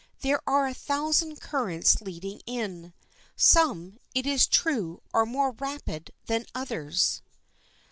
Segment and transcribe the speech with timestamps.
[0.21, 2.93] There are a thousand currents leading in.
[3.35, 7.21] Some, it is true, are more rapid than others.